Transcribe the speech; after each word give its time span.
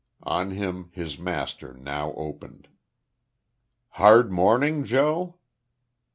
On 0.23 0.49
him 0.49 0.89
his 0.95 1.19
master 1.19 1.73
now 1.75 2.13
opened. 2.13 2.67
"Hard 3.89 4.31
morning, 4.31 4.83
Joe?" 4.83 5.35